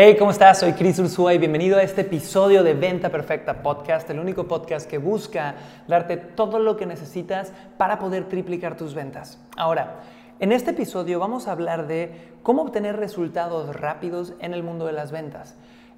Hey, 0.00 0.14
¿cómo 0.16 0.30
estás? 0.30 0.60
Soy 0.60 0.74
Chris 0.74 1.00
Ursúa 1.00 1.34
y 1.34 1.38
bienvenido 1.38 1.76
a 1.76 1.82
este 1.82 2.02
episodio 2.02 2.62
de 2.62 2.72
Venta 2.72 3.08
Perfecta 3.08 3.64
Podcast, 3.64 4.08
el 4.08 4.20
único 4.20 4.46
podcast 4.46 4.88
que 4.88 4.96
busca 4.96 5.56
darte 5.88 6.16
todo 6.16 6.60
lo 6.60 6.76
que 6.76 6.86
necesitas 6.86 7.52
para 7.78 7.98
poder 7.98 8.28
triplicar 8.28 8.76
tus 8.76 8.94
ventas. 8.94 9.44
Ahora, 9.56 10.02
en 10.38 10.52
este 10.52 10.70
episodio 10.70 11.18
vamos 11.18 11.48
a 11.48 11.50
hablar 11.50 11.88
de 11.88 12.12
cómo 12.44 12.62
obtener 12.62 12.94
resultados 12.94 13.74
rápidos 13.74 14.34
en 14.38 14.54
el 14.54 14.62
mundo 14.62 14.86
de 14.86 14.92
las 14.92 15.10
ventas. 15.10 15.56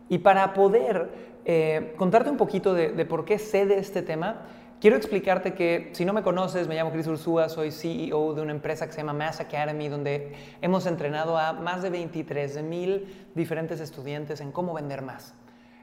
Y 0.09 0.17
para 0.17 0.55
poder 0.55 1.11
eh, 1.45 1.93
contarte 1.99 2.31
un 2.31 2.39
poquito 2.39 2.73
de, 2.73 2.93
de 2.93 3.05
por 3.05 3.27
qué 3.27 3.39
sé 3.39 3.67
de 3.67 3.81
este 3.81 4.01
tema, 4.01 4.47
Quiero 4.81 4.97
explicarte 4.97 5.53
que 5.53 5.91
si 5.93 6.07
no 6.07 6.15
me 6.15 6.23
conoces, 6.23 6.67
me 6.67 6.75
llamo 6.75 6.91
Chris 6.91 7.07
Ursúa, 7.07 7.51
soy 7.51 7.71
CEO 7.71 8.33
de 8.33 8.41
una 8.41 8.53
empresa 8.53 8.87
que 8.87 8.93
se 8.93 8.99
llama 9.03 9.13
Mass 9.13 9.39
Academy, 9.39 9.89
donde 9.89 10.33
hemos 10.63 10.87
entrenado 10.87 11.37
a 11.37 11.53
más 11.53 11.83
de 11.83 11.91
23 11.91 12.63
mil 12.63 13.29
diferentes 13.35 13.79
estudiantes 13.79 14.41
en 14.41 14.53
cómo 14.53 14.73
vender 14.73 15.03
más. 15.03 15.35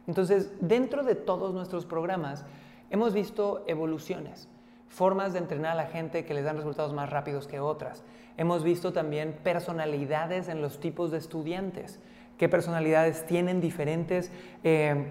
Entonces, 0.07 0.51
dentro 0.61 1.03
de 1.03 1.13
todos 1.13 1.53
nuestros 1.53 1.85
programas, 1.85 2.43
hemos 2.89 3.13
visto 3.13 3.63
evoluciones, 3.67 4.49
formas 4.87 5.31
de 5.31 5.39
entrenar 5.39 5.73
a 5.73 5.83
la 5.83 5.85
gente 5.85 6.25
que 6.25 6.33
les 6.33 6.45
dan 6.45 6.57
resultados 6.57 6.91
más 6.91 7.11
rápidos 7.11 7.45
que 7.45 7.59
otras. 7.59 8.03
Hemos 8.35 8.63
visto 8.63 8.93
también 8.93 9.37
personalidades 9.43 10.47
en 10.49 10.59
los 10.59 10.79
tipos 10.79 11.11
de 11.11 11.19
estudiantes, 11.19 11.99
qué 12.39 12.49
personalidades 12.49 13.27
tienen 13.27 13.61
diferentes... 13.61 14.31
Eh, 14.63 15.05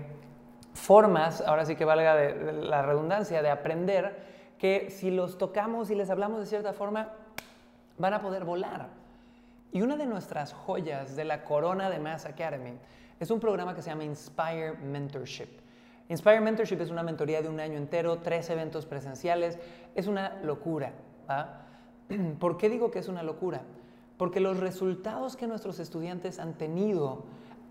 formas, 0.76 1.40
ahora 1.40 1.64
sí 1.64 1.74
que 1.74 1.84
valga 1.84 2.14
la 2.14 2.82
redundancia, 2.82 3.42
de 3.42 3.50
aprender 3.50 4.16
que 4.58 4.90
si 4.90 5.10
los 5.10 5.38
tocamos 5.38 5.90
y 5.90 5.94
les 5.94 6.10
hablamos 6.10 6.40
de 6.40 6.46
cierta 6.46 6.72
forma, 6.72 7.08
van 7.98 8.14
a 8.14 8.20
poder 8.20 8.44
volar. 8.44 8.88
Y 9.72 9.82
una 9.82 9.96
de 9.96 10.06
nuestras 10.06 10.52
joyas 10.52 11.16
de 11.16 11.24
la 11.24 11.44
corona 11.44 11.90
de 11.90 11.98
Mass 11.98 12.26
Academy 12.26 12.78
es 13.18 13.30
un 13.30 13.40
programa 13.40 13.74
que 13.74 13.82
se 13.82 13.90
llama 13.90 14.04
Inspire 14.04 14.72
Mentorship. 14.82 15.48
Inspire 16.08 16.40
Mentorship 16.40 16.80
es 16.80 16.90
una 16.90 17.02
mentoría 17.02 17.42
de 17.42 17.48
un 17.48 17.58
año 17.58 17.76
entero, 17.76 18.18
tres 18.18 18.48
eventos 18.50 18.86
presenciales, 18.86 19.58
es 19.94 20.06
una 20.06 20.40
locura. 20.42 20.92
¿Por 22.38 22.56
qué 22.56 22.68
digo 22.68 22.90
que 22.90 23.00
es 23.00 23.08
una 23.08 23.22
locura? 23.22 23.62
Porque 24.16 24.40
los 24.40 24.60
resultados 24.60 25.36
que 25.36 25.46
nuestros 25.46 25.80
estudiantes 25.80 26.38
han 26.38 26.54
tenido 26.54 27.24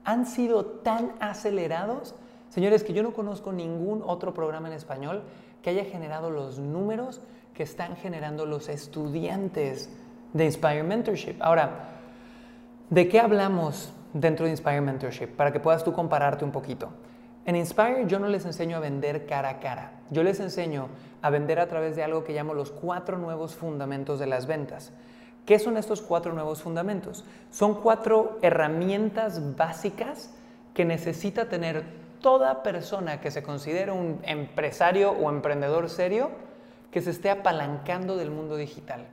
han 0.04 0.28
sido 0.28 0.66
tan 0.66 1.14
acelerados 1.20 2.14
Señores, 2.56 2.86
que 2.86 2.94
yo 2.94 3.04
no 3.04 3.12
conozco 3.12 3.52
ningún 3.52 4.02
otro 4.06 4.34
programa 4.34 4.70
en 4.70 4.76
español 4.76 5.24
que 5.62 5.72
haya 5.72 5.84
generado 5.84 6.30
los 6.30 6.58
números 6.58 7.20
que 7.54 7.64
están 7.64 7.98
generando 7.98 8.46
los 8.46 8.70
estudiantes 8.70 9.90
de 10.32 10.46
Inspire 10.46 10.82
Mentorship. 10.82 11.36
Ahora, 11.42 11.90
¿de 12.90 13.10
qué 13.10 13.20
hablamos 13.20 13.92
dentro 14.14 14.46
de 14.46 14.52
Inspire 14.52 14.80
Mentorship? 14.80 15.36
Para 15.36 15.52
que 15.52 15.60
puedas 15.60 15.84
tú 15.84 15.92
compararte 15.92 16.46
un 16.46 16.54
poquito. 16.54 16.92
En 17.44 17.58
Inspire 17.58 18.06
yo 18.08 18.20
no 18.20 18.30
les 18.30 18.46
enseño 18.46 18.78
a 18.78 18.80
vender 18.80 19.26
cara 19.26 19.50
a 19.50 19.60
cara. 19.60 19.92
Yo 20.10 20.24
les 20.24 20.40
enseño 20.40 20.88
a 21.22 21.30
vender 21.30 21.60
a 21.60 21.68
través 21.68 21.98
de 21.98 22.04
algo 22.04 22.24
que 22.24 22.32
llamo 22.32 22.54
los 22.54 22.72
cuatro 22.72 23.18
nuevos 23.18 23.54
fundamentos 23.54 24.18
de 24.18 24.28
las 24.28 24.46
ventas. 24.46 24.94
¿Qué 25.46 25.60
son 25.60 25.76
estos 25.76 26.02
cuatro 26.02 26.32
nuevos 26.32 26.62
fundamentos? 26.62 27.26
Son 27.52 27.82
cuatro 27.82 28.40
herramientas 28.42 29.58
básicas 29.58 30.34
que 30.74 30.86
necesita 30.86 31.50
tener 31.50 32.05
toda 32.26 32.64
persona 32.64 33.22
que 33.22 33.30
se 33.30 33.44
considere 33.44 33.92
un 33.92 34.20
empresario 34.24 35.12
o 35.12 35.30
emprendedor 35.30 35.92
serio 35.92 36.32
que 36.90 37.00
se 37.00 37.12
esté 37.12 37.30
apalancando 37.30 38.18
del 38.18 38.32
mundo 38.32 38.56
digital. 38.56 39.06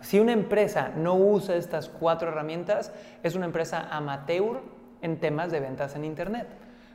Si 0.00 0.18
una 0.18 0.32
empresa 0.32 0.90
no 0.96 1.14
usa 1.14 1.56
estas 1.56 1.90
cuatro 1.90 2.28
herramientas, 2.28 2.90
es 3.22 3.34
una 3.34 3.44
empresa 3.44 3.88
amateur 3.90 4.62
en 5.02 5.20
temas 5.20 5.52
de 5.52 5.60
ventas 5.60 5.94
en 5.94 6.06
Internet. 6.06 6.46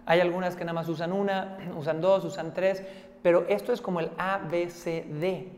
Hay 0.08 0.22
algunas 0.22 0.56
que 0.56 0.66
nada 0.66 0.74
más 0.74 0.90
usan 0.90 1.14
una, 1.14 1.60
usan 1.78 2.02
dos, 2.02 2.26
usan 2.26 2.56
tres, 2.56 2.82
pero 3.22 3.46
esto 3.48 3.74
es 3.74 3.80
como 3.80 4.00
el 4.00 4.10
ABCD. 4.18 5.50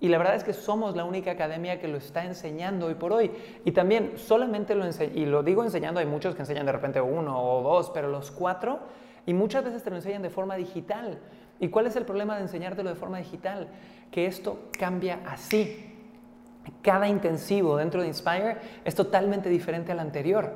Y 0.00 0.08
la 0.08 0.18
verdad 0.18 0.34
es 0.34 0.42
que 0.42 0.52
somos 0.52 0.96
la 0.96 1.04
única 1.04 1.30
academia 1.30 1.78
que 1.78 1.86
lo 1.86 1.98
está 1.98 2.24
enseñando 2.24 2.86
hoy 2.86 2.94
por 2.94 3.12
hoy. 3.12 3.30
Y 3.64 3.70
también 3.70 4.14
solamente 4.16 4.74
lo 4.74 4.84
enseño, 4.84 5.12
y 5.14 5.26
lo 5.26 5.44
digo 5.44 5.62
enseñando, 5.62 6.00
hay 6.00 6.06
muchos 6.06 6.34
que 6.34 6.42
enseñan 6.42 6.66
de 6.66 6.72
repente 6.72 7.00
uno 7.00 7.40
o 7.40 7.62
dos, 7.62 7.90
pero 7.90 8.08
los 8.08 8.32
cuatro 8.32 8.80
y 9.28 9.34
muchas 9.34 9.62
veces 9.62 9.82
te 9.82 9.90
lo 9.90 9.96
enseñan 9.96 10.22
de 10.22 10.30
forma 10.30 10.56
digital. 10.56 11.18
¿Y 11.60 11.68
cuál 11.68 11.86
es 11.86 11.96
el 11.96 12.06
problema 12.06 12.36
de 12.36 12.40
enseñártelo 12.40 12.88
de 12.88 12.94
forma 12.94 13.18
digital? 13.18 13.68
Que 14.10 14.24
esto 14.24 14.70
cambia 14.78 15.20
así. 15.26 15.94
Cada 16.80 17.08
intensivo 17.08 17.76
dentro 17.76 18.00
de 18.00 18.08
Inspire 18.08 18.56
es 18.86 18.94
totalmente 18.94 19.50
diferente 19.50 19.92
al 19.92 20.00
anterior. 20.00 20.54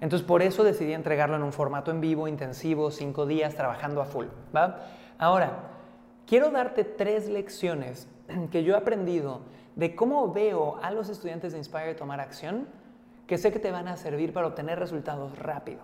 Entonces 0.00 0.24
por 0.24 0.40
eso 0.40 0.62
decidí 0.62 0.92
entregarlo 0.92 1.34
en 1.34 1.42
un 1.42 1.52
formato 1.52 1.90
en 1.90 2.00
vivo, 2.00 2.28
intensivo, 2.28 2.92
cinco 2.92 3.26
días, 3.26 3.56
trabajando 3.56 4.00
a 4.00 4.04
full. 4.04 4.26
Ahora, 5.18 5.70
quiero 6.24 6.52
darte 6.52 6.84
tres 6.84 7.28
lecciones 7.28 8.06
que 8.52 8.62
yo 8.62 8.74
he 8.74 8.78
aprendido 8.78 9.40
de 9.74 9.96
cómo 9.96 10.32
veo 10.32 10.78
a 10.80 10.92
los 10.92 11.08
estudiantes 11.08 11.54
de 11.54 11.58
Inspire 11.58 11.96
tomar 11.96 12.20
acción, 12.20 12.68
que 13.26 13.36
sé 13.36 13.50
que 13.50 13.58
te 13.58 13.72
van 13.72 13.88
a 13.88 13.96
servir 13.96 14.32
para 14.32 14.46
obtener 14.46 14.78
resultados 14.78 15.36
rápido. 15.36 15.80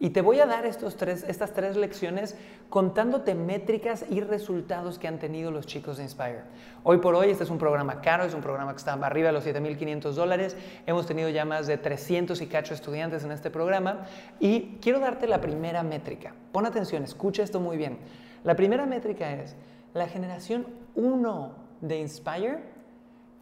Y 0.00 0.10
te 0.10 0.20
voy 0.20 0.40
a 0.40 0.46
dar 0.46 0.66
estos 0.66 0.96
tres, 0.96 1.24
estas 1.28 1.52
tres 1.52 1.76
lecciones 1.76 2.36
contándote 2.70 3.34
métricas 3.34 4.04
y 4.10 4.20
resultados 4.20 4.98
que 4.98 5.08
han 5.08 5.18
tenido 5.18 5.50
los 5.50 5.66
chicos 5.66 5.98
de 5.98 6.04
Inspire. 6.04 6.42
Hoy 6.82 6.98
por 6.98 7.14
hoy 7.14 7.30
este 7.30 7.44
es 7.44 7.50
un 7.50 7.58
programa 7.58 8.00
caro, 8.00 8.24
es 8.24 8.34
un 8.34 8.40
programa 8.40 8.72
que 8.72 8.78
está 8.78 8.94
arriba 8.94 9.28
de 9.28 9.32
los 9.32 9.46
7.500 9.46 10.12
dólares. 10.12 10.56
Hemos 10.86 11.06
tenido 11.06 11.28
ya 11.28 11.44
más 11.44 11.66
de 11.66 11.78
300 11.78 12.40
y 12.40 12.46
cacho 12.46 12.74
estudiantes 12.74 13.24
en 13.24 13.32
este 13.32 13.50
programa. 13.50 14.06
Y 14.40 14.78
quiero 14.80 14.98
darte 14.98 15.26
la 15.26 15.40
primera 15.40 15.82
métrica. 15.82 16.34
Pon 16.52 16.66
atención, 16.66 17.04
escucha 17.04 17.42
esto 17.42 17.60
muy 17.60 17.76
bien. 17.76 17.98
La 18.44 18.56
primera 18.56 18.86
métrica 18.86 19.32
es, 19.34 19.54
la 19.94 20.08
generación 20.08 20.66
1 20.94 21.54
de 21.80 22.00
Inspire 22.00 22.58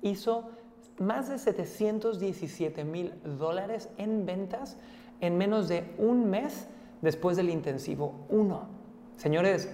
hizo 0.03 0.51
más 0.99 1.29
de 1.29 1.39
717 1.39 2.85
mil 2.85 3.15
dólares 3.25 3.89
en 3.97 4.27
ventas 4.27 4.77
en 5.21 5.39
menos 5.39 5.69
de 5.69 5.85
un 5.99 6.29
mes 6.31 6.67
después 7.03 7.37
del 7.37 7.51
intensivo 7.51 8.15
1. 8.29 8.63
Señores, 9.17 9.71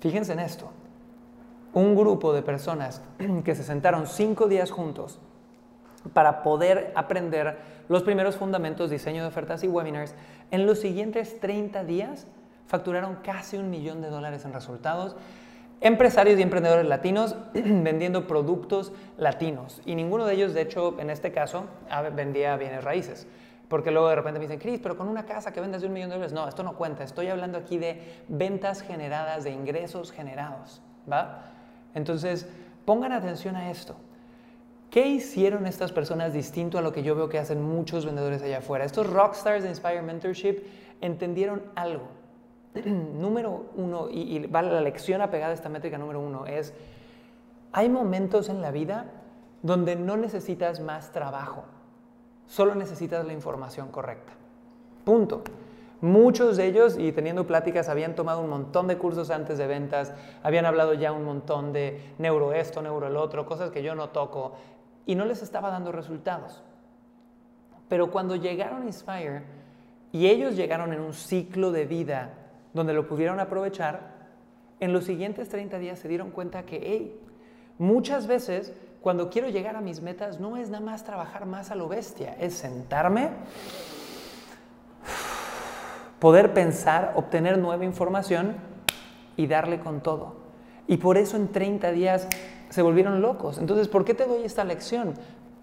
fíjense 0.00 0.32
en 0.32 0.40
esto. 0.40 0.70
Un 1.72 1.94
grupo 1.94 2.32
de 2.32 2.42
personas 2.42 3.02
que 3.44 3.54
se 3.54 3.62
sentaron 3.62 4.06
cinco 4.06 4.48
días 4.48 4.70
juntos 4.70 5.18
para 6.12 6.42
poder 6.42 6.92
aprender 6.94 7.58
los 7.88 8.02
primeros 8.02 8.36
fundamentos, 8.36 8.90
diseño 8.90 9.22
de 9.22 9.28
ofertas 9.28 9.62
y 9.64 9.68
webinars, 9.68 10.14
en 10.50 10.66
los 10.66 10.80
siguientes 10.80 11.40
30 11.40 11.84
días 11.84 12.26
facturaron 12.66 13.16
casi 13.16 13.56
un 13.56 13.70
millón 13.70 14.02
de 14.02 14.08
dólares 14.08 14.44
en 14.44 14.52
resultados. 14.52 15.16
Empresarios 15.80 16.38
y 16.38 16.42
emprendedores 16.42 16.86
latinos 16.86 17.36
vendiendo 17.54 18.26
productos 18.26 18.92
latinos. 19.18 19.82
Y 19.84 19.94
ninguno 19.94 20.24
de 20.24 20.34
ellos, 20.34 20.54
de 20.54 20.62
hecho, 20.62 20.98
en 20.98 21.10
este 21.10 21.32
caso, 21.32 21.66
vendía 22.14 22.56
bienes 22.56 22.82
raíces. 22.82 23.26
Porque 23.68 23.90
luego 23.90 24.08
de 24.08 24.14
repente 24.14 24.38
me 24.38 24.44
dicen, 24.44 24.60
Cris, 24.60 24.78
pero 24.80 24.96
con 24.96 25.08
una 25.08 25.26
casa 25.26 25.52
que 25.52 25.60
vendas 25.60 25.80
de 25.80 25.88
un 25.88 25.92
millón 25.92 26.10
de 26.10 26.16
dólares. 26.16 26.32
No, 26.32 26.46
esto 26.48 26.62
no 26.62 26.76
cuenta. 26.76 27.02
Estoy 27.02 27.28
hablando 27.28 27.58
aquí 27.58 27.78
de 27.78 28.00
ventas 28.28 28.80
generadas, 28.80 29.44
de 29.44 29.50
ingresos 29.50 30.12
generados. 30.12 30.80
¿Va? 31.10 31.42
Entonces, 31.94 32.48
pongan 32.84 33.12
atención 33.12 33.56
a 33.56 33.70
esto. 33.70 33.96
¿Qué 34.90 35.08
hicieron 35.08 35.66
estas 35.66 35.90
personas 35.90 36.32
distinto 36.32 36.78
a 36.78 36.82
lo 36.82 36.92
que 36.92 37.02
yo 37.02 37.16
veo 37.16 37.28
que 37.28 37.38
hacen 37.38 37.60
muchos 37.60 38.06
vendedores 38.06 38.40
allá 38.42 38.58
afuera? 38.58 38.84
Estos 38.84 39.08
rockstars 39.08 39.64
de 39.64 39.70
Inspire 39.70 40.02
Mentorship 40.02 40.62
entendieron 41.00 41.62
algo. 41.74 42.08
número 42.84 43.66
uno, 43.74 44.08
y, 44.10 44.36
y 44.36 44.46
la 44.46 44.80
lección 44.80 45.22
apegada 45.22 45.52
a 45.52 45.54
esta 45.54 45.68
métrica 45.68 45.98
número 45.98 46.20
uno, 46.20 46.46
es, 46.46 46.72
hay 47.72 47.88
momentos 47.88 48.48
en 48.48 48.62
la 48.62 48.70
vida 48.70 49.06
donde 49.62 49.96
no 49.96 50.16
necesitas 50.16 50.80
más 50.80 51.10
trabajo 51.10 51.64
Solo 52.46 52.74
necesitas 52.74 53.26
la 53.26 53.32
información 53.32 53.88
correcta. 53.88 54.32
Punto. 55.04 55.42
Muchos 56.00 56.58
de 56.58 56.66
ellos, 56.66 56.98
y 56.98 57.10
teniendo 57.12 57.46
pláticas, 57.46 57.88
habían 57.88 58.14
tomado 58.14 58.40
un 58.40 58.50
montón 58.50 58.86
de 58.86 58.98
cursos 58.98 59.30
antes 59.30 59.56
de 59.56 59.66
ventas, 59.66 60.12
habían 60.42 60.66
hablado 60.66 60.92
ya 60.92 61.12
un 61.12 61.24
montón 61.24 61.72
de 61.72 62.14
neuro 62.18 62.52
esto, 62.52 62.82
neuro 62.82 63.06
el 63.06 63.16
otro, 63.16 63.46
cosas 63.46 63.70
que 63.70 63.82
yo 63.82 63.94
no 63.94 64.10
toco, 64.10 64.52
y 65.06 65.14
no 65.14 65.24
les 65.24 65.42
estaba 65.42 65.70
dando 65.70 65.92
resultados. 65.92 66.62
Pero 67.88 68.10
cuando 68.10 68.36
llegaron 68.36 68.82
a 68.82 68.86
Inspire 68.86 69.42
y 70.12 70.26
ellos 70.26 70.56
llegaron 70.56 70.92
en 70.92 71.00
un 71.00 71.14
ciclo 71.14 71.72
de 71.72 71.86
vida 71.86 72.34
donde 72.74 72.92
lo 72.92 73.06
pudieron 73.06 73.40
aprovechar, 73.40 74.16
en 74.80 74.92
los 74.92 75.04
siguientes 75.04 75.48
30 75.48 75.78
días 75.78 75.98
se 75.98 76.08
dieron 76.08 76.30
cuenta 76.30 76.64
que, 76.64 76.80
hey, 76.82 77.18
muchas 77.78 78.26
veces 78.26 78.74
cuando 79.06 79.30
quiero 79.30 79.48
llegar 79.48 79.76
a 79.76 79.80
mis 79.80 80.02
metas 80.02 80.40
no 80.40 80.56
es 80.56 80.68
nada 80.68 80.84
más 80.84 81.04
trabajar 81.04 81.46
más 81.46 81.70
a 81.70 81.76
lo 81.76 81.86
bestia, 81.86 82.34
es 82.40 82.54
sentarme, 82.54 83.28
poder 86.18 86.52
pensar, 86.52 87.12
obtener 87.14 87.56
nueva 87.56 87.84
información 87.84 88.56
y 89.36 89.46
darle 89.46 89.78
con 89.78 90.00
todo. 90.00 90.38
Y 90.88 90.96
por 90.96 91.18
eso 91.18 91.36
en 91.36 91.52
30 91.52 91.92
días 91.92 92.26
se 92.68 92.82
volvieron 92.82 93.22
locos. 93.22 93.58
Entonces, 93.58 93.86
¿por 93.86 94.04
qué 94.04 94.12
te 94.12 94.26
doy 94.26 94.42
esta 94.42 94.64
lección? 94.64 95.14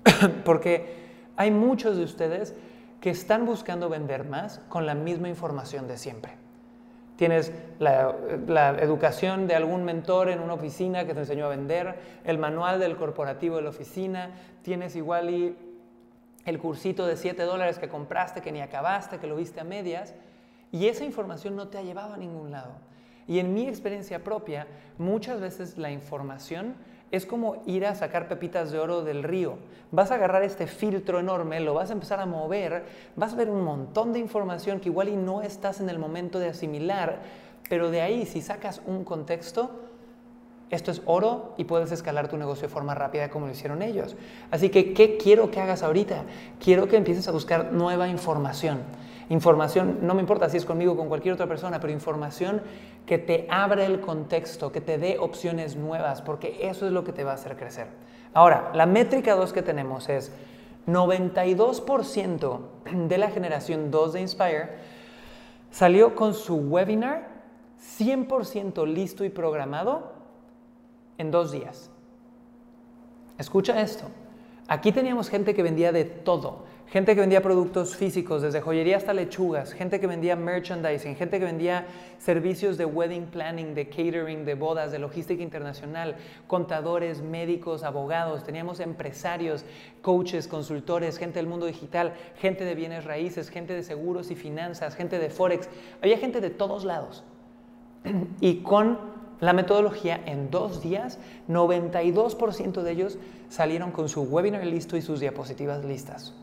Porque 0.45 0.95
hay 1.35 1.51
muchos 1.51 1.97
de 1.97 2.05
ustedes 2.05 2.55
que 3.01 3.09
están 3.09 3.45
buscando 3.45 3.89
vender 3.89 4.23
más 4.23 4.59
con 4.69 4.85
la 4.85 4.95
misma 4.95 5.27
información 5.27 5.89
de 5.89 5.97
siempre. 5.97 6.42
Tienes 7.15 7.51
la, 7.79 8.75
educación 8.79 9.47
de 9.47 9.55
algún 9.55 9.83
mentor 9.83 10.29
en 10.29 10.39
una 10.39 10.53
oficina 10.53 11.05
que 11.05 11.13
te 11.13 11.19
enseñó 11.19 11.45
a 11.45 11.49
vender, 11.49 11.95
el 12.23 12.37
manual 12.37 12.79
del 12.79 12.95
corporativo 12.95 13.57
de 13.57 13.61
la 13.61 13.69
oficina, 13.69 14.31
tienes 14.63 14.95
igual 14.95 15.29
y 15.29 15.55
el 16.45 16.59
cursito 16.59 17.05
de 17.05 17.15
7 17.15 17.43
dólares 17.43 17.77
que 17.79 17.87
compraste, 17.87 18.41
que 18.41 18.51
ni 18.51 18.61
acabaste, 18.61 19.19
que 19.19 19.27
lo 19.27 19.35
viste 19.35 19.59
a 19.59 19.63
medias, 19.63 20.13
y 20.71 20.87
esa 20.87 21.05
información 21.05 21.55
no 21.55 21.67
te 21.67 21.77
ha 21.77 21.83
llevado 21.83 22.15
a 22.15 22.17
ningún 22.17 22.51
lado. 22.51 22.73
Y 23.27 23.39
en 23.39 23.53
mi 23.53 23.67
experiencia 23.67 24.23
propia, 24.23 24.67
muchas 24.97 25.39
veces 25.39 25.77
la 25.77 25.91
información 25.91 26.75
es 27.13 27.27
como 27.27 27.61
ir 27.67 27.85
a 27.85 27.93
sacar 27.93 28.27
pepitas 28.27 28.71
de 28.71 28.79
oro 28.79 29.03
del 29.03 29.21
río. 29.21 29.59
Vas 29.91 30.09
a 30.09 30.15
agarrar 30.15 30.41
este 30.41 30.65
filtro 30.65 31.19
enorme, 31.19 31.59
lo 31.59 31.75
vas 31.75 31.91
a 31.91 31.93
empezar 31.93 32.19
a 32.19 32.25
mover, 32.25 32.85
vas 33.15 33.33
a 33.33 33.35
ver 33.35 33.51
un 33.51 33.61
montón 33.61 34.13
de 34.13 34.19
información 34.19 34.79
que 34.79 34.89
igual 34.89 35.09
y 35.09 35.15
no 35.15 35.43
estás 35.43 35.79
en 35.79 35.89
el 35.89 35.99
momento 35.99 36.39
de 36.39 36.47
asimilar, 36.47 37.19
pero 37.69 37.91
de 37.91 38.01
ahí 38.01 38.25
si 38.25 38.41
sacas 38.41 38.81
un 38.87 39.03
contexto, 39.03 39.69
esto 40.73 40.91
es 40.91 41.01
oro 41.05 41.53
y 41.57 41.65
puedes 41.65 41.91
escalar 41.91 42.27
tu 42.27 42.37
negocio 42.37 42.67
de 42.67 42.73
forma 42.73 42.95
rápida 42.95 43.29
como 43.29 43.45
lo 43.45 43.51
hicieron 43.51 43.81
ellos. 43.81 44.15
Así 44.51 44.69
que, 44.69 44.93
¿qué 44.93 45.17
quiero 45.17 45.51
que 45.51 45.59
hagas 45.59 45.83
ahorita? 45.83 46.23
Quiero 46.59 46.87
que 46.87 46.97
empieces 46.97 47.27
a 47.27 47.31
buscar 47.31 47.71
nueva 47.71 48.07
información. 48.07 48.79
Información, 49.29 49.99
no 50.01 50.13
me 50.13 50.21
importa 50.21 50.49
si 50.49 50.57
es 50.57 50.65
conmigo 50.65 50.93
o 50.93 50.97
con 50.97 51.07
cualquier 51.07 51.33
otra 51.33 51.47
persona, 51.47 51.79
pero 51.79 51.93
información 51.93 52.61
que 53.05 53.17
te 53.17 53.47
abra 53.49 53.85
el 53.85 53.99
contexto, 54.01 54.71
que 54.71 54.81
te 54.81 54.97
dé 54.97 55.17
opciones 55.19 55.75
nuevas, 55.75 56.21
porque 56.21 56.57
eso 56.61 56.85
es 56.85 56.91
lo 56.91 57.03
que 57.03 57.13
te 57.13 57.23
va 57.23 57.31
a 57.31 57.35
hacer 57.35 57.55
crecer. 57.55 57.87
Ahora, 58.33 58.71
la 58.73 58.85
métrica 58.85 59.35
2 59.35 59.53
que 59.53 59.61
tenemos 59.61 60.09
es 60.09 60.31
92% 60.87 62.59
de 63.07 63.17
la 63.17 63.29
generación 63.29 63.91
2 63.91 64.13
de 64.13 64.21
Inspire 64.21 64.69
salió 65.71 66.15
con 66.15 66.33
su 66.33 66.55
webinar 66.55 67.27
100% 67.99 68.87
listo 68.87 69.23
y 69.25 69.29
programado 69.29 70.12
en 71.17 71.31
dos 71.31 71.51
días. 71.51 71.89
Escucha 73.37 73.81
esto. 73.81 74.05
Aquí 74.67 74.91
teníamos 74.91 75.29
gente 75.29 75.53
que 75.53 75.63
vendía 75.63 75.91
de 75.91 76.05
todo. 76.05 76.65
Gente 76.87 77.15
que 77.15 77.21
vendía 77.21 77.41
productos 77.41 77.95
físicos, 77.95 78.43
desde 78.43 78.61
joyería 78.61 78.97
hasta 78.97 79.13
lechugas, 79.13 79.73
gente 79.73 79.99
que 79.99 80.05
vendía 80.05 80.35
merchandising, 80.35 81.15
gente 81.15 81.39
que 81.39 81.45
vendía 81.45 81.87
servicios 82.19 82.77
de 82.77 82.85
wedding 82.85 83.25
planning, 83.25 83.73
de 83.73 83.89
catering, 83.89 84.45
de 84.45 84.53
bodas, 84.53 84.91
de 84.91 84.99
logística 84.99 85.41
internacional, 85.41 86.15
contadores, 86.45 87.23
médicos, 87.23 87.83
abogados, 87.83 88.43
teníamos 88.43 88.79
empresarios, 88.79 89.65
coaches, 90.03 90.47
consultores, 90.47 91.17
gente 91.17 91.39
del 91.39 91.47
mundo 91.47 91.65
digital, 91.65 92.13
gente 92.37 92.63
de 92.63 92.75
bienes 92.75 93.05
raíces, 93.05 93.49
gente 93.49 93.73
de 93.73 93.81
seguros 93.81 94.29
y 94.29 94.35
finanzas, 94.35 94.95
gente 94.95 95.17
de 95.17 95.31
forex. 95.31 95.69
Había 95.99 96.19
gente 96.19 96.41
de 96.41 96.51
todos 96.51 96.85
lados. 96.85 97.23
Y 98.39 98.57
con 98.57 99.12
la 99.39 99.53
metodología, 99.53 100.21
en 100.25 100.49
dos 100.49 100.81
días, 100.81 101.19
92% 101.49 102.81
de 102.81 102.91
ellos 102.91 103.17
salieron 103.49 103.91
con 103.91 104.09
su 104.09 104.23
webinar 104.23 104.65
listo 104.65 104.97
y 104.97 105.01
sus 105.01 105.19
diapositivas 105.19 105.83
listas. 105.83 106.33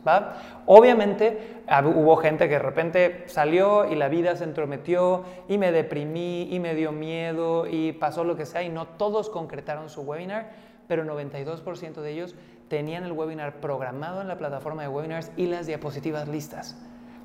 Obviamente 0.67 1.63
hubo 1.97 2.17
gente 2.17 2.49
que 2.49 2.55
de 2.55 2.61
repente 2.61 3.25
salió 3.27 3.91
y 3.91 3.95
la 3.95 4.09
vida 4.09 4.37
se 4.37 4.45
entrometió 4.45 5.25
y 5.49 5.59
me 5.59 5.73
deprimí 5.73 6.49
y 6.55 6.61
me 6.61 6.75
dio 6.75 6.93
miedo 6.93 7.67
y 7.67 7.93
pasó 7.93 8.23
lo 8.23 8.37
que 8.37 8.47
sea 8.47 8.63
y 8.63 8.69
no 8.69 8.87
todos 8.87 9.31
concretaron 9.31 9.89
su 9.89 10.03
webinar, 10.03 10.51
pero 10.87 11.05
92% 11.05 12.01
de 12.03 12.13
ellos 12.13 12.35
tenían 12.69 13.05
el 13.05 13.13
webinar 13.13 13.61
programado 13.61 14.21
en 14.21 14.29
la 14.29 14.39
plataforma 14.39 14.83
de 14.83 14.89
webinars 14.89 15.33
y 15.37 15.47
las 15.47 15.67
diapositivas 15.67 16.29
listas. 16.29 16.77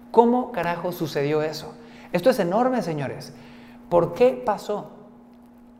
¿Cómo 0.10 0.52
carajo 0.52 0.92
sucedió 0.92 1.44
eso? 1.44 1.76
Esto 2.12 2.30
es 2.30 2.40
enorme, 2.40 2.82
señores. 2.82 3.34
¿Por 3.90 4.14
qué 4.14 4.42
pasó? 4.44 4.94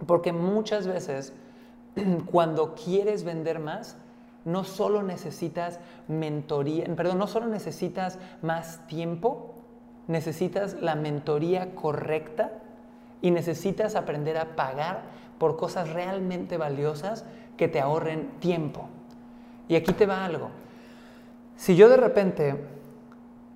Porque 0.06 0.34
muchas 0.34 0.88
veces 0.88 1.34
cuando 2.31 2.75
quieres 2.75 3.24
vender 3.24 3.60
más, 3.60 3.98
no 4.44 4.63
solo 4.63 5.02
necesitas 5.02 5.80
mentoría, 6.07 6.86
perdón, 6.96 7.18
no 7.18 7.28
solo 7.28 7.48
necesitas 7.48 8.19
más 8.42 8.86
tiempo, 8.88 9.56
necesitas 10.07 10.75
la 10.81 10.96
mentoría 10.96 11.74
correcta 11.74 12.52
y 13.22 13.31
necesitas 13.31 13.96
aprender 13.96 14.38
a 14.38 14.56
pagar 14.56 15.02
por 15.40 15.57
cosas 15.57 15.90
realmente 15.92 16.58
valiosas 16.58 17.25
que 17.58 17.68
te 17.68 17.81
ahorren 17.81 18.30
tiempo. 18.40 18.88
Y 19.68 19.75
aquí 19.75 19.94
te 19.94 20.06
va 20.06 20.24
algo. 20.24 20.50
Si 21.58 21.75
yo 21.75 21.90
de 21.90 21.98
repente 21.98 22.56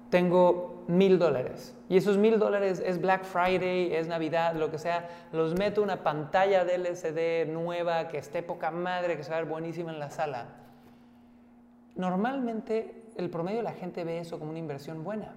tengo 0.10 0.69
mil 0.90 1.20
dólares 1.20 1.76
y 1.88 1.98
esos 1.98 2.18
mil 2.18 2.40
dólares 2.40 2.82
es 2.84 3.00
Black 3.00 3.24
Friday, 3.24 3.94
es 3.94 4.08
Navidad, 4.08 4.56
lo 4.56 4.72
que 4.72 4.80
sea, 4.80 5.08
los 5.32 5.54
meto 5.54 5.84
una 5.84 6.04
pantalla 6.04 6.66
de 6.66 6.76
LCD 6.76 7.52
nueva 7.52 8.08
que 8.08 8.18
esté 8.18 8.42
poca 8.42 8.72
madre, 8.72 9.16
que 9.16 9.24
se 9.24 9.30
va 9.30 9.38
a 9.38 9.40
ver 9.42 9.50
buenísima 9.50 9.92
en 9.92 10.00
la 10.00 10.10
sala. 10.10 10.46
Normalmente 11.96 13.04
el 13.18 13.30
promedio 13.30 13.58
de 13.58 13.64
la 13.64 13.74
gente 13.74 14.04
ve 14.04 14.20
eso 14.20 14.40
como 14.40 14.50
una 14.50 14.60
inversión 14.60 15.04
buena. 15.04 15.34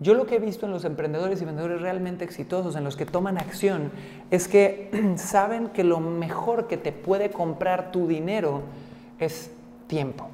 Yo 0.00 0.14
lo 0.14 0.26
que 0.26 0.36
he 0.36 0.40
visto 0.40 0.66
en 0.66 0.72
los 0.72 0.84
emprendedores 0.84 1.40
y 1.40 1.44
vendedores 1.44 1.80
realmente 1.80 2.24
exitosos, 2.24 2.76
en 2.76 2.84
los 2.84 2.96
que 2.96 3.06
toman 3.06 3.38
acción, 3.38 3.90
es 4.30 4.48
que 4.48 5.14
saben 5.16 5.68
que 5.68 5.82
lo 5.82 5.98
mejor 5.98 6.68
que 6.68 6.76
te 6.76 6.92
puede 6.92 7.30
comprar 7.30 7.90
tu 7.90 8.06
dinero 8.06 8.62
es 9.18 9.52
tiempo. 9.88 10.28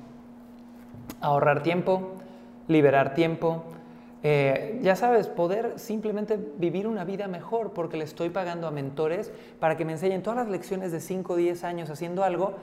Ahorrar 1.21 1.63
tiempo, 1.63 2.13
liberar 2.69 3.15
tiempo, 3.15 3.65
eh, 4.23 4.79
ya 4.83 4.97
sabes, 4.97 5.29
poder 5.29 5.79
simplemente 5.79 6.39
vivir 6.59 6.87
una 6.87 7.05
vida 7.05 7.27
mejor 7.27 7.73
porque 7.73 7.97
le 7.97 8.05
estoy 8.05 8.29
pagando 8.29 8.67
a 8.67 8.71
mentores 8.71 9.33
para 9.59 9.79
que 9.79 9.87
me 9.87 9.93
enseñen 9.93 10.23
todas 10.23 10.39
las 10.39 10.49
lecciones 10.49 10.93
de 10.93 11.01
5 11.01 11.33
o 11.33 11.37
10 11.37 11.65
años 11.65 11.89
haciendo 11.89 12.23
algo 12.23 12.55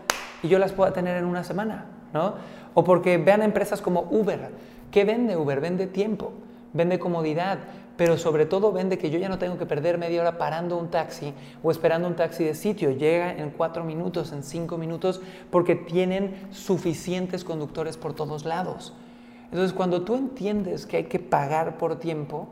y 0.43 0.49
yo 0.49 0.59
las 0.59 0.71
pueda 0.73 0.93
tener 0.93 1.17
en 1.17 1.25
una 1.25 1.43
semana, 1.43 1.85
¿no? 2.13 2.35
O 2.75 2.83
porque 2.83 3.17
vean 3.17 3.41
empresas 3.41 3.81
como 3.81 4.07
Uber. 4.11 4.51
¿Qué 4.91 5.03
vende 5.03 5.35
Uber? 5.35 5.59
Vende 5.59 5.87
tiempo, 5.87 6.31
vende 6.73 6.99
comodidad, 6.99 7.57
pero 7.97 8.19
sobre 8.19 8.45
todo 8.45 8.71
vende 8.71 8.99
que 8.99 9.09
yo 9.09 9.17
ya 9.17 9.27
no 9.27 9.39
tengo 9.39 9.57
que 9.57 9.65
perder 9.65 9.97
media 9.97 10.21
hora 10.21 10.37
parando 10.37 10.77
un 10.77 10.89
taxi 10.89 11.33
o 11.63 11.71
esperando 11.71 12.07
un 12.07 12.15
taxi 12.15 12.43
de 12.43 12.53
sitio. 12.53 12.91
Llega 12.91 13.33
en 13.33 13.49
4 13.49 13.83
minutos, 13.83 14.31
en 14.31 14.43
5 14.43 14.77
minutos, 14.77 15.21
porque 15.49 15.75
tienen 15.75 16.35
suficientes 16.51 17.43
conductores 17.43 17.97
por 17.97 18.13
todos 18.13 18.45
lados. 18.45 18.93
Entonces, 19.51 19.73
cuando 19.73 20.03
tú 20.03 20.15
entiendes 20.15 20.85
que 20.85 20.97
hay 20.97 21.03
que 21.05 21.19
pagar 21.19 21.77
por 21.77 21.99
tiempo, 21.99 22.47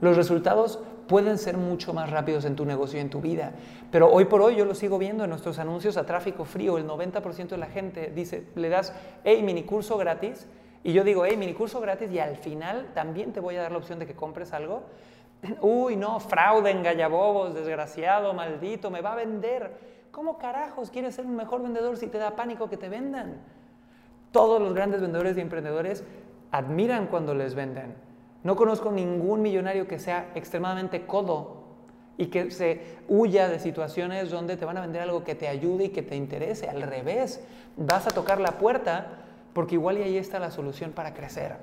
los 0.00 0.16
resultados 0.16 0.80
pueden 1.06 1.38
ser 1.38 1.56
mucho 1.56 1.94
más 1.94 2.10
rápidos 2.10 2.44
en 2.44 2.56
tu 2.56 2.64
negocio 2.64 2.98
y 2.98 3.02
en 3.02 3.10
tu 3.10 3.20
vida. 3.20 3.52
Pero 3.90 4.10
hoy 4.10 4.24
por 4.24 4.42
hoy 4.42 4.56
yo 4.56 4.64
lo 4.64 4.74
sigo 4.74 4.98
viendo 4.98 5.24
en 5.24 5.30
nuestros 5.30 5.58
anuncios 5.58 5.96
a 5.96 6.04
tráfico 6.04 6.44
frío. 6.44 6.78
El 6.78 6.86
90% 6.86 7.48
de 7.48 7.56
la 7.56 7.66
gente 7.66 8.12
dice, 8.14 8.48
le 8.56 8.68
das, 8.68 8.92
hey, 9.24 9.42
mini 9.42 9.62
curso 9.62 9.96
gratis. 9.96 10.46
Y 10.82 10.92
yo 10.92 11.04
digo, 11.04 11.24
hey, 11.24 11.36
mini 11.36 11.54
curso 11.54 11.80
gratis 11.80 12.10
y 12.10 12.18
al 12.18 12.36
final 12.36 12.88
también 12.94 13.32
te 13.32 13.40
voy 13.40 13.56
a 13.56 13.62
dar 13.62 13.72
la 13.72 13.78
opción 13.78 13.98
de 13.98 14.06
que 14.06 14.14
compres 14.14 14.52
algo. 14.52 14.82
Uy, 15.60 15.96
no, 15.96 16.18
fraude, 16.20 16.70
engallabobos, 16.70 17.54
desgraciado, 17.54 18.34
maldito, 18.34 18.90
me 18.90 19.00
va 19.00 19.12
a 19.12 19.16
vender. 19.16 19.96
¿Cómo 20.10 20.38
carajos 20.38 20.90
quieres 20.90 21.14
ser 21.14 21.26
un 21.26 21.36
mejor 21.36 21.62
vendedor 21.62 21.96
si 21.96 22.06
te 22.08 22.18
da 22.18 22.34
pánico 22.34 22.68
que 22.68 22.76
te 22.76 22.88
vendan? 22.88 23.40
Todos 24.36 24.60
los 24.60 24.74
grandes 24.74 25.00
vendedores 25.00 25.38
y 25.38 25.40
emprendedores 25.40 26.04
admiran 26.50 27.06
cuando 27.06 27.32
les 27.32 27.54
venden. 27.54 27.94
No 28.42 28.54
conozco 28.54 28.92
ningún 28.92 29.40
millonario 29.40 29.88
que 29.88 29.98
sea 29.98 30.30
extremadamente 30.34 31.06
codo 31.06 31.64
y 32.18 32.26
que 32.26 32.50
se 32.50 32.82
huya 33.08 33.48
de 33.48 33.58
situaciones 33.58 34.30
donde 34.30 34.58
te 34.58 34.66
van 34.66 34.76
a 34.76 34.82
vender 34.82 35.00
algo 35.00 35.24
que 35.24 35.34
te 35.34 35.48
ayude 35.48 35.84
y 35.84 35.88
que 35.88 36.02
te 36.02 36.16
interese. 36.16 36.68
Al 36.68 36.82
revés, 36.82 37.42
vas 37.78 38.06
a 38.06 38.10
tocar 38.10 38.38
la 38.38 38.58
puerta 38.58 39.06
porque 39.54 39.76
igual 39.76 39.96
y 39.96 40.02
ahí 40.02 40.18
está 40.18 40.38
la 40.38 40.50
solución 40.50 40.92
para 40.92 41.14
crecer. 41.14 41.56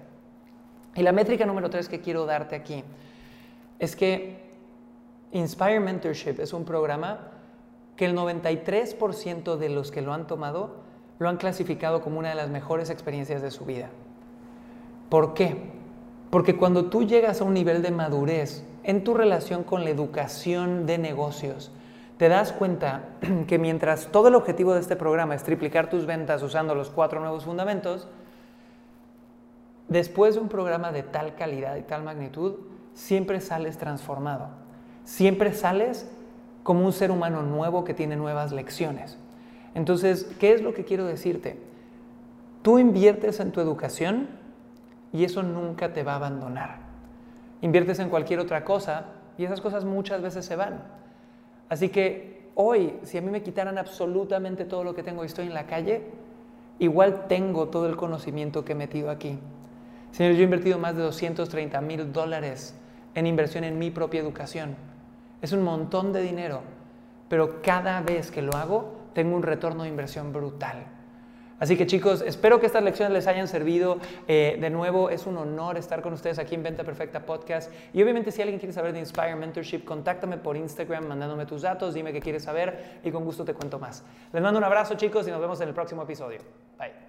Y 0.96 1.04
la 1.04 1.12
métrica 1.12 1.46
número 1.46 1.70
tres 1.70 1.88
que 1.88 2.02
quiero 2.02 2.26
darte 2.26 2.56
aquí 2.56 2.84
es 3.78 3.96
que 3.96 4.50
Inspire 5.32 5.80
Mentorship 5.80 6.40
es 6.40 6.54
un 6.54 6.66
programa 6.66 7.20
que 7.96 8.06
el 8.06 8.18
93% 8.18 9.58
de 9.58 9.70
los 9.70 9.92
que 9.92 10.02
lo 10.02 10.12
han 10.12 10.26
tomado 10.26 10.92
lo 11.20 11.30
han 11.30 11.38
clasificado 11.38 12.02
como 12.02 12.20
una 12.20 12.30
de 12.30 12.36
las 12.36 12.50
mejores 12.50 12.90
experiencias 12.90 13.42
de 13.42 13.52
su 13.52 13.66
vida. 13.66 13.90
¿Por 15.10 15.34
qué? 15.34 15.58
Porque 16.30 16.58
cuando 16.58 16.86
tú 16.86 17.04
llegas 17.04 17.42
a 17.42 17.44
un 17.44 17.54
nivel 17.54 17.82
de 17.82 17.92
madurez 17.92 18.66
en 18.84 19.04
tu 19.04 19.14
relación 19.14 19.64
con 19.64 19.84
la 19.84 19.92
educación 19.92 20.86
de 20.86 20.98
negocios, 20.98 21.72
te 22.18 22.30
das 22.30 22.52
cuenta 22.52 23.10
que 23.48 23.60
mientras 23.60 24.08
todo 24.08 24.30
el 24.30 24.36
objetivo 24.36 24.74
de 24.74 24.80
este 24.80 24.96
programa 24.96 25.36
es 25.36 25.44
triplicar 25.44 25.90
tus 25.90 26.06
ventas 26.06 26.42
usando 26.42 26.76
los 26.76 26.90
cuatro 26.90 27.20
nuevos 27.20 27.46
fundamentos, 27.46 28.08
después 29.88 30.36
de 30.36 30.42
un 30.42 30.50
programa 30.50 30.92
de 30.92 31.04
tal 31.04 31.36
calidad 31.36 31.76
y 31.76 31.84
tal 31.84 32.04
magnitud, 32.04 32.56
siempre 32.94 33.40
sales 33.42 33.78
transformado. 33.78 34.50
Siempre 35.04 35.54
sales 35.54 36.10
como 36.64 36.86
un 36.86 36.94
ser 36.94 37.12
humano 37.12 37.44
nuevo 37.44 37.84
que 37.84 37.94
tiene 37.94 38.16
nuevas 38.16 38.52
lecciones. 38.52 39.18
Entonces, 39.76 40.30
¿qué 40.40 40.54
es 40.54 40.62
lo 40.62 40.74
que 40.74 40.84
quiero 40.84 41.06
decirte? 41.06 41.58
Tú 42.62 42.80
inviertes 42.80 43.40
en 43.40 43.52
tu 43.52 43.60
educación 43.60 44.28
y 45.12 45.24
eso 45.24 45.44
nunca 45.44 45.94
te 45.94 46.04
va 46.04 46.14
a 46.14 46.18
abandonar. 46.18 46.78
Inviertes 47.62 48.00
en 48.00 48.10
cualquier 48.10 48.40
otra 48.40 48.64
cosa 48.64 49.06
y 49.38 49.46
esas 49.46 49.62
cosas 49.62 49.86
muchas 49.86 50.22
veces 50.22 50.46
se 50.46 50.56
van. 50.56 50.82
Así 51.70 51.90
que 51.90 52.50
hoy, 52.56 52.94
si 53.04 53.18
a 53.18 53.22
mí 53.22 53.32
me 53.32 53.42
quitaran 53.42 53.78
absolutamente 53.78 54.66
todo 54.66 54.84
lo 54.84 54.94
que 54.94 55.04
tengo 55.04 55.24
y 55.24 55.28
estoy 55.28 55.48
en 55.48 55.54
la 55.54 55.66
calle, 55.66 56.04
igual 56.80 57.28
tengo 57.28 57.70
todo 57.70 57.88
el 57.88 57.96
conocimiento 57.96 58.64
que 58.64 58.74
he 58.74 58.76
metido 58.76 59.10
aquí. 59.10 59.40
Señores, 60.12 60.38
yo 60.38 60.42
he 60.42 60.46
invertido 60.46 60.78
más 60.78 60.96
de 60.96 61.02
230 61.02 61.82
mil 61.82 62.14
dólares 62.14 62.76
en 63.16 63.26
inversión 63.28 63.64
en 63.64 63.80
mi 63.80 63.90
propia 63.90 64.22
educación. 64.22 64.76
Es 65.42 65.52
un 65.52 65.64
montón 65.64 66.14
de 66.14 66.22
dinero, 66.22 66.62
pero 67.30 67.62
cada 67.62 68.02
vez 68.02 68.30
que 68.30 68.42
lo 68.42 68.54
hago, 68.54 69.03
tengo 69.14 69.36
un 69.36 69.44
retorno 69.44 69.84
de 69.84 69.90
inversión 69.90 70.34
brutal. 70.34 70.86
Así 71.60 71.78
que 71.78 71.88
chicos, 71.88 72.22
espero 72.22 72.60
que 72.60 72.66
estas 72.66 72.84
lecciones 72.84 73.14
les 73.14 73.26
hayan 73.26 73.48
servido. 73.48 73.98
Eh, 74.28 74.58
de 74.60 74.70
nuevo, 74.70 75.10
es 75.10 75.26
un 75.26 75.38
honor 75.38 75.78
estar 75.78 76.02
con 76.02 76.12
ustedes 76.12 76.38
aquí 76.38 76.56
en 76.56 76.64
Venta 76.64 76.84
Perfecta 76.84 77.26
Podcast. 77.26 77.72
Y 77.94 78.04
obviamente 78.04 78.32
si 78.32 78.42
alguien 78.42 78.60
quiere 78.60 78.74
saber 78.74 78.92
de 78.92 79.00
Inspire 79.00 79.36
Mentorship, 79.36 79.86
contáctame 79.86 80.38
por 80.38 80.58
Instagram 80.58 81.08
mandándome 81.08 81.46
tus 81.46 81.62
datos, 81.62 81.94
dime 81.94 82.12
qué 82.12 82.20
quieres 82.20 82.44
saber 82.44 83.00
y 83.02 83.12
con 83.12 83.24
gusto 83.24 83.46
te 83.46 83.54
cuento 83.54 83.80
más. 83.80 84.04
Les 84.34 84.42
mando 84.42 84.58
un 84.58 84.66
abrazo 84.66 84.96
chicos 84.96 85.26
y 85.28 85.32
nos 85.32 85.40
vemos 85.40 85.62
en 85.62 85.70
el 85.70 85.74
próximo 85.74 86.04
episodio. 86.04 86.40
Bye. 86.78 87.03